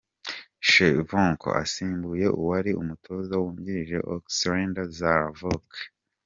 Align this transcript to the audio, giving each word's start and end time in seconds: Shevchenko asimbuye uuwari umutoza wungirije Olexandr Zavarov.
Shevchenko 0.69 1.47
asimbuye 1.63 2.25
uuwari 2.37 2.71
umutoza 2.81 3.33
wungirije 3.41 3.97
Olexandr 4.11 4.83
Zavarov. 4.97 5.67